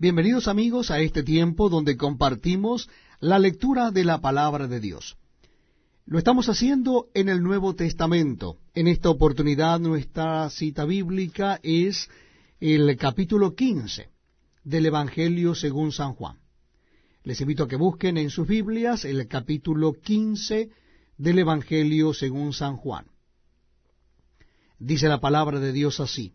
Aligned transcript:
Bienvenidos 0.00 0.48
amigos 0.48 0.90
a 0.90 1.00
este 1.00 1.22
tiempo 1.22 1.68
donde 1.68 1.98
compartimos 1.98 2.88
la 3.18 3.38
lectura 3.38 3.90
de 3.90 4.02
la 4.02 4.22
palabra 4.22 4.66
de 4.66 4.80
Dios. 4.80 5.18
Lo 6.06 6.16
estamos 6.16 6.48
haciendo 6.48 7.10
en 7.12 7.28
el 7.28 7.42
Nuevo 7.42 7.74
Testamento. 7.74 8.56
En 8.72 8.88
esta 8.88 9.10
oportunidad 9.10 9.78
nuestra 9.78 10.48
cita 10.48 10.86
bíblica 10.86 11.60
es 11.62 12.08
el 12.60 12.96
capítulo 12.96 13.54
15 13.54 14.08
del 14.64 14.86
Evangelio 14.86 15.54
según 15.54 15.92
San 15.92 16.14
Juan. 16.14 16.38
Les 17.22 17.38
invito 17.42 17.64
a 17.64 17.68
que 17.68 17.76
busquen 17.76 18.16
en 18.16 18.30
sus 18.30 18.48
Biblias 18.48 19.04
el 19.04 19.28
capítulo 19.28 19.92
15 19.92 20.70
del 21.18 21.38
Evangelio 21.40 22.14
según 22.14 22.54
San 22.54 22.78
Juan. 22.78 23.04
Dice 24.78 25.08
la 25.08 25.20
palabra 25.20 25.60
de 25.60 25.74
Dios 25.74 26.00
así. 26.00 26.32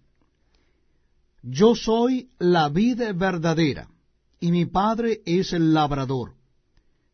Yo 1.48 1.76
soy 1.76 2.32
la 2.40 2.70
vid 2.70 3.02
verdadera, 3.14 3.88
y 4.40 4.52
mi 4.52 4.66
Padre 4.66 5.22
es 5.28 5.54
el 5.54 5.76
labrador. 5.76 6.34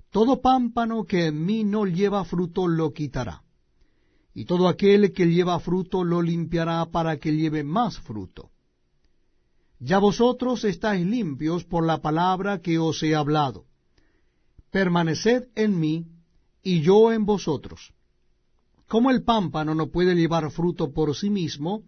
Todo 0.10 0.40
pámpano 0.40 1.04
que 1.04 1.26
en 1.26 1.46
mí 1.46 1.66
no 1.66 1.86
lleva 1.86 2.24
fruto 2.24 2.66
lo 2.66 2.94
quitará, 2.94 3.42
y 4.34 4.46
todo 4.46 4.70
aquel 4.70 5.12
que 5.12 5.26
lleva 5.26 5.60
fruto 5.60 6.06
lo 6.06 6.22
limpiará 6.22 6.86
para 6.86 7.18
que 7.18 7.36
lleve 7.36 7.66
más 7.66 8.00
fruto. 8.00 8.52
Ya 9.80 10.00
vosotros 10.00 10.64
estáis 10.64 11.06
limpios 11.06 11.66
por 11.66 11.86
la 11.86 11.98
palabra 12.02 12.62
que 12.62 12.80
os 12.80 13.04
he 13.04 13.14
hablado. 13.14 13.66
Permaneced 14.70 15.50
en 15.56 15.78
mí, 15.78 16.06
y 16.64 16.80
yo 16.80 17.12
en 17.12 17.26
vosotros. 17.26 17.94
Como 18.88 19.12
el 19.12 19.24
pámpano 19.24 19.76
no 19.76 19.88
puede 19.88 20.16
llevar 20.16 20.50
fruto 20.52 20.94
por 20.94 21.18
sí 21.18 21.30
mismo, 21.30 21.84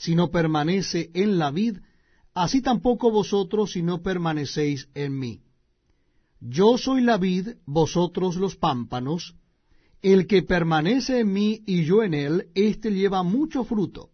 si 0.00 0.14
no 0.14 0.30
permanece 0.30 1.10
en 1.12 1.38
la 1.38 1.50
vid, 1.50 1.76
así 2.32 2.62
tampoco 2.62 3.10
vosotros 3.10 3.72
si 3.72 3.82
no 3.82 4.00
permanecéis 4.00 4.88
en 4.94 5.18
mí. 5.18 5.42
Yo 6.40 6.78
soy 6.78 7.02
la 7.02 7.18
vid, 7.18 7.48
vosotros 7.66 8.36
los 8.36 8.56
pámpanos, 8.56 9.34
el 10.00 10.26
que 10.26 10.42
permanece 10.42 11.20
en 11.20 11.30
mí 11.34 11.62
y 11.66 11.84
yo 11.84 12.02
en 12.02 12.14
él, 12.14 12.48
éste 12.54 12.90
lleva 12.90 13.22
mucho 13.22 13.64
fruto, 13.64 14.08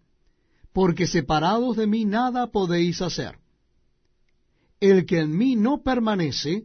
porque 0.73 1.07
separados 1.07 1.77
de 1.77 1.87
mí 1.87 2.05
nada 2.05 2.51
podéis 2.51 3.01
hacer. 3.01 3.39
El 4.81 5.07
que 5.07 5.21
en 5.21 5.39
mí 5.39 5.55
no 5.55 5.85
permanece, 5.85 6.65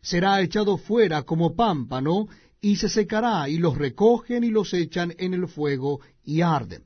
será 0.00 0.40
echado 0.40 0.78
fuera 0.78 1.24
como 1.24 1.54
pámpano, 1.54 2.26
y 2.58 2.76
se 2.76 2.88
secará, 2.88 3.50
y 3.50 3.58
los 3.58 3.76
recogen 3.76 4.44
y 4.44 4.48
los 4.48 4.72
echan 4.72 5.12
en 5.18 5.34
el 5.34 5.46
fuego, 5.46 6.00
y 6.24 6.40
arden. 6.40 6.84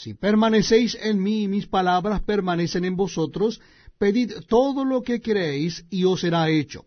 Si 0.00 0.14
permanecéis 0.14 0.96
en 0.98 1.22
mí 1.22 1.42
y 1.42 1.48
mis 1.48 1.66
palabras 1.66 2.22
permanecen 2.22 2.86
en 2.86 2.96
vosotros, 2.96 3.60
pedid 3.98 4.32
todo 4.48 4.82
lo 4.82 5.02
que 5.02 5.20
queréis 5.20 5.84
y 5.90 6.04
os 6.04 6.22
será 6.22 6.48
hecho. 6.48 6.86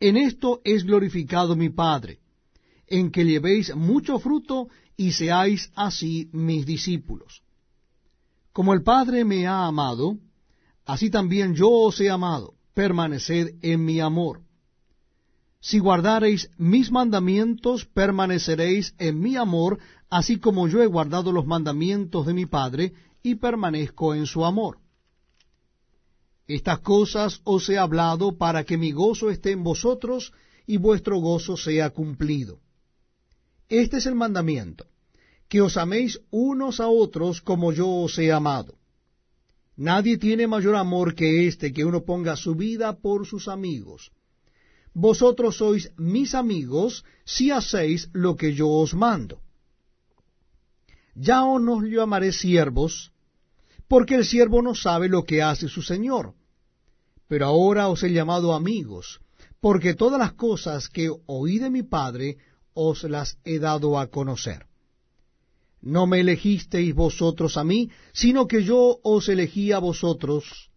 En 0.00 0.16
esto 0.16 0.60
es 0.64 0.82
glorificado 0.82 1.54
mi 1.54 1.70
Padre, 1.70 2.18
en 2.88 3.12
que 3.12 3.24
llevéis 3.24 3.76
mucho 3.76 4.18
fruto 4.18 4.70
y 4.96 5.12
seáis 5.12 5.70
así 5.76 6.28
mis 6.32 6.66
discípulos. 6.66 7.44
Como 8.52 8.74
el 8.74 8.82
Padre 8.82 9.24
me 9.24 9.46
ha 9.46 9.64
amado, 9.64 10.18
así 10.84 11.10
también 11.10 11.54
yo 11.54 11.70
os 11.70 12.00
he 12.00 12.10
amado, 12.10 12.54
permaneced 12.74 13.54
en 13.62 13.84
mi 13.84 14.00
amor. 14.00 14.40
Si 15.62 15.78
guardareis 15.78 16.50
mis 16.58 16.90
mandamientos, 16.90 17.84
permaneceréis 17.84 18.94
en 18.98 19.20
mi 19.20 19.36
amor, 19.36 19.78
así 20.10 20.40
como 20.40 20.66
yo 20.66 20.82
he 20.82 20.86
guardado 20.86 21.30
los 21.30 21.46
mandamientos 21.46 22.26
de 22.26 22.34
mi 22.34 22.46
Padre, 22.46 22.92
y 23.22 23.36
permanezco 23.36 24.12
en 24.16 24.26
su 24.26 24.44
amor. 24.44 24.78
Estas 26.48 26.80
cosas 26.80 27.40
os 27.44 27.68
he 27.68 27.78
hablado 27.78 28.36
para 28.36 28.64
que 28.64 28.76
mi 28.76 28.90
gozo 28.90 29.30
esté 29.30 29.52
en 29.52 29.62
vosotros 29.62 30.32
y 30.66 30.78
vuestro 30.78 31.18
gozo 31.18 31.56
sea 31.56 31.90
cumplido. 31.90 32.58
Este 33.68 33.98
es 33.98 34.06
el 34.06 34.16
mandamiento, 34.16 34.86
que 35.48 35.62
os 35.62 35.76
améis 35.76 36.20
unos 36.30 36.80
a 36.80 36.88
otros 36.88 37.40
como 37.40 37.72
yo 37.72 37.88
os 37.88 38.18
he 38.18 38.32
amado. 38.32 38.74
Nadie 39.76 40.18
tiene 40.18 40.48
mayor 40.48 40.74
amor 40.74 41.14
que 41.14 41.46
este, 41.46 41.72
que 41.72 41.84
uno 41.84 42.02
ponga 42.02 42.34
su 42.34 42.56
vida 42.56 42.98
por 42.98 43.26
sus 43.26 43.46
amigos. 43.46 44.10
Vosotros 44.94 45.56
sois 45.56 45.90
mis 45.96 46.34
amigos 46.34 47.04
si 47.24 47.50
hacéis 47.50 48.10
lo 48.12 48.36
que 48.36 48.54
yo 48.54 48.68
os 48.68 48.94
mando. 48.94 49.40
Ya 51.14 51.44
os 51.44 51.60
no 51.60 51.82
llamaré 51.82 52.32
siervos, 52.32 53.12
porque 53.88 54.14
el 54.14 54.24
siervo 54.24 54.62
no 54.62 54.74
sabe 54.74 55.08
lo 55.08 55.24
que 55.24 55.42
hace 55.42 55.68
su 55.68 55.82
señor. 55.82 56.34
Pero 57.28 57.46
ahora 57.46 57.88
os 57.88 58.02
he 58.02 58.12
llamado 58.12 58.54
amigos, 58.54 59.20
porque 59.60 59.94
todas 59.94 60.18
las 60.18 60.32
cosas 60.32 60.88
que 60.88 61.10
oí 61.26 61.58
de 61.58 61.70
mi 61.70 61.82
Padre 61.82 62.36
os 62.74 63.04
las 63.04 63.38
he 63.44 63.58
dado 63.58 63.98
a 63.98 64.08
conocer. 64.08 64.66
No 65.80 66.06
me 66.06 66.20
elegisteis 66.20 66.94
vosotros 66.94 67.56
a 67.56 67.64
mí, 67.64 67.90
sino 68.12 68.46
que 68.46 68.62
yo 68.62 69.00
os 69.02 69.28
elegí 69.28 69.72
a 69.72 69.78
vosotros, 69.78 70.70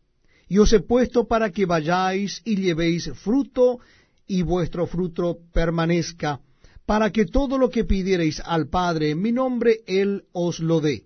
y 0.47 0.57
os 0.57 0.71
he 0.73 0.79
puesto 0.79 1.27
para 1.27 1.51
que 1.51 1.65
vayáis 1.65 2.41
y 2.43 2.55
llevéis 2.55 3.11
fruto, 3.13 3.79
y 4.27 4.41
vuestro 4.41 4.87
fruto 4.87 5.39
permanezca, 5.53 6.41
para 6.85 7.11
que 7.11 7.25
todo 7.25 7.57
lo 7.57 7.69
que 7.69 7.83
pidiereis 7.83 8.39
al 8.39 8.67
Padre 8.69 9.11
en 9.11 9.21
mi 9.21 9.31
nombre, 9.31 9.81
Él 9.87 10.25
os 10.31 10.59
lo 10.59 10.81
dé. 10.81 11.05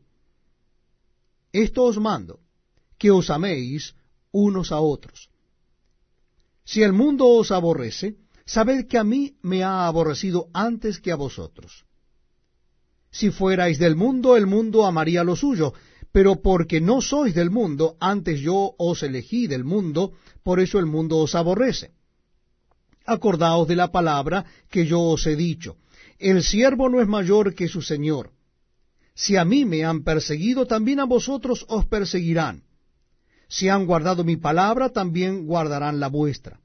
Esto 1.51 1.83
os 1.85 1.97
mando, 1.97 2.39
que 2.97 3.11
os 3.11 3.29
améis 3.29 3.95
unos 4.31 4.71
a 4.71 4.79
otros. 4.79 5.29
Si 6.63 6.83
el 6.83 6.93
mundo 6.93 7.27
os 7.27 7.51
aborrece, 7.51 8.17
sabed 8.45 8.87
que 8.87 8.97
a 8.97 9.03
mí 9.03 9.37
me 9.41 9.63
ha 9.63 9.87
aborrecido 9.87 10.49
antes 10.53 10.99
que 10.99 11.11
a 11.11 11.15
vosotros. 11.15 11.85
Si 13.09 13.31
fuerais 13.31 13.79
del 13.79 13.95
mundo, 13.95 14.37
el 14.37 14.45
mundo 14.45 14.85
amaría 14.85 15.23
lo 15.23 15.35
suyo, 15.35 15.73
pero 16.11 16.41
porque 16.41 16.79
no 16.81 17.01
sois 17.01 17.33
del 17.33 17.49
mundo, 17.49 17.95
antes 17.99 18.39
yo 18.39 18.75
os 18.77 19.01
elegí 19.01 19.47
del 19.47 19.63
mundo, 19.63 20.13
por 20.43 20.59
eso 20.59 20.77
el 20.77 20.85
mundo 20.85 21.17
os 21.17 21.33
aborrece 21.35 21.98
acordaos 23.11 23.67
de 23.67 23.75
la 23.75 23.91
palabra 23.91 24.45
que 24.69 24.85
yo 24.85 25.01
os 25.01 25.25
he 25.27 25.35
dicho. 25.35 25.77
El 26.17 26.43
siervo 26.43 26.89
no 26.89 27.01
es 27.01 27.07
mayor 27.07 27.55
que 27.55 27.67
su 27.67 27.81
señor. 27.81 28.31
Si 29.13 29.35
a 29.35 29.45
mí 29.45 29.65
me 29.65 29.83
han 29.83 30.03
perseguido, 30.03 30.65
también 30.65 30.99
a 30.99 31.05
vosotros 31.05 31.65
os 31.67 31.85
perseguirán. 31.85 32.63
Si 33.49 33.67
han 33.67 33.85
guardado 33.85 34.23
mi 34.23 34.37
palabra, 34.37 34.89
también 34.89 35.45
guardarán 35.45 35.99
la 35.99 36.07
vuestra. 36.07 36.59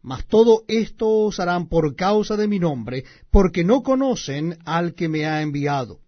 Mas 0.00 0.26
todo 0.26 0.62
esto 0.68 1.08
os 1.08 1.40
harán 1.40 1.68
por 1.68 1.96
causa 1.96 2.36
de 2.36 2.46
mi 2.46 2.58
nombre, 2.58 3.04
porque 3.30 3.64
no 3.64 3.82
conocen 3.82 4.58
al 4.64 4.94
que 4.94 5.08
me 5.08 5.26
ha 5.26 5.42
enviado. 5.42 6.00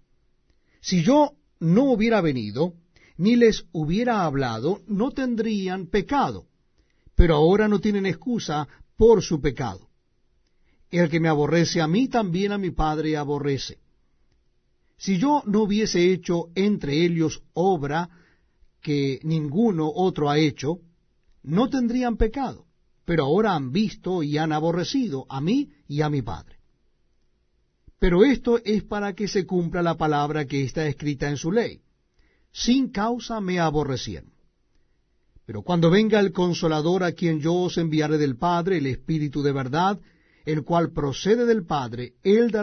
Si 0.81 1.03
yo 1.03 1.33
no 1.59 1.85
hubiera 1.85 2.21
venido, 2.21 2.75
ni 3.17 3.37
les 3.37 3.67
hubiera 3.73 4.25
hablado, 4.25 4.81
no 4.87 5.11
tendrían 5.11 5.87
pecado. 5.87 6.47
Pero 7.15 7.35
ahora 7.35 7.69
no 7.69 7.81
tienen 7.81 8.07
excusa 8.07 8.67
por 9.01 9.23
su 9.23 9.41
pecado. 9.41 9.89
El 10.91 11.09
que 11.09 11.21
me 11.21 11.31
aborrece 11.31 11.81
a 11.81 11.87
mí, 11.87 12.07
también 12.09 12.53
a 12.53 12.59
mi 12.59 12.71
Padre 12.71 13.17
aborrece. 13.17 13.79
Si 14.99 15.17
yo 15.17 15.43
no 15.47 15.63
hubiese 15.63 16.13
hecho 16.13 16.51
entre 16.55 17.03
ellos 17.03 17.43
obra 17.55 18.11
que 18.83 19.19
ninguno 19.23 19.91
otro 19.91 20.29
ha 20.29 20.37
hecho, 20.37 20.81
no 21.43 21.71
tendrían 21.71 22.19
pecado, 22.19 22.67
pero 23.07 23.25
ahora 23.25 23.55
han 23.55 23.73
visto 23.73 24.23
y 24.23 24.37
han 24.37 24.53
aborrecido 24.53 25.25
a 25.31 25.41
mí 25.41 25.71
y 25.89 26.03
a 26.03 26.11
mi 26.11 26.21
Padre. 26.21 26.59
Pero 27.99 28.23
esto 28.23 28.59
es 28.63 28.83
para 28.83 29.15
que 29.15 29.29
se 29.29 29.47
cumpla 29.47 29.83
la 29.83 29.97
palabra 29.97 30.45
que 30.45 30.63
está 30.63 30.87
escrita 30.87 31.31
en 31.31 31.39
su 31.39 31.51
ley. 31.51 31.81
Sin 32.53 32.91
causa 32.91 33.41
me 33.41 33.61
aborrecieron. 33.61 34.40
Pero 35.51 35.63
cuando 35.63 35.91
venga 35.91 36.21
el 36.21 36.31
consolador 36.31 37.03
a 37.03 37.11
quien 37.11 37.41
yo 37.41 37.53
os 37.55 37.77
enviaré 37.77 38.19
del 38.19 38.37
Padre, 38.37 38.79
el 38.79 38.87
Espíritu 38.87 39.43
de 39.43 39.51
verdad, 39.51 39.99
el 40.45 40.63
cual 40.63 40.93
procede 40.93 41.45
del 41.45 41.67
Padre, 41.67 42.13
él 42.23 42.53
dará 42.53 42.59